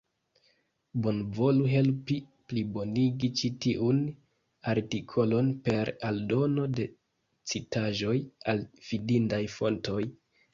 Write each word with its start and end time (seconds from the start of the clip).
Bonvolu 1.07 1.65
helpi 1.71 2.15
plibonigi 2.53 3.29
ĉi 3.41 3.51
tiun 3.65 3.99
artikolon 4.73 5.51
per 5.69 5.93
aldono 6.09 6.65
de 6.79 6.87
citaĵoj 7.53 8.17
al 8.55 8.65
fidindaj 8.89 9.43
fontoj. 9.59 10.01